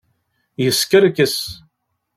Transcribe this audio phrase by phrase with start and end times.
[0.63, 1.35] Yeskerkes.